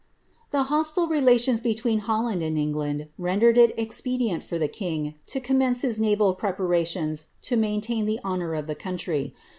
The 0.49 0.63
hostile 0.63 1.05
relations 1.05 1.61
between 1.61 1.99
Holland 1.99 2.41
and 2.41 2.57
England 2.57 3.09
rendered 3.19 3.55
it 3.55 3.77
expe 3.77 4.17
dient 4.19 4.41
for 4.41 4.57
the 4.57 4.67
king 4.67 5.13
to 5.27 5.39
commence 5.39 5.83
his 5.83 5.99
naval 5.99 6.33
preparations 6.33 7.27
to 7.43 7.55
maintain 7.55 8.05
the 8.07 8.19
honour 8.25 8.55
of 8.55 8.65
the 8.65 8.73
country. 8.73 9.35